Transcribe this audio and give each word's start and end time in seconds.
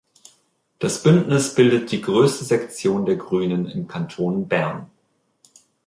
Das 0.79 1.03
Bündnis 1.03 1.53
bildet 1.53 1.91
die 1.91 2.01
grösste 2.01 2.43
Sektion 2.43 3.05
der 3.05 3.17
Grünen 3.17 3.67
im 3.67 3.87
Kanton 3.87 4.47
Bern. 4.47 4.89